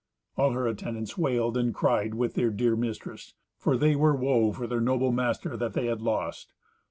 All 0.35 0.53
her 0.53 0.65
attendants 0.65 1.15
wailed 1.15 1.55
and 1.55 1.75
cried 1.75 2.15
with 2.15 2.33
their 2.33 2.49
dear 2.49 2.75
mistress, 2.75 3.35
for 3.59 3.77
they 3.77 3.95
were 3.95 4.15
woe 4.15 4.51
for 4.51 4.65
their 4.65 4.81
noble 4.81 5.11
master 5.11 5.55
that 5.55 5.73
they 5.73 5.85
had 5.85 6.01
lost. 6.01 6.55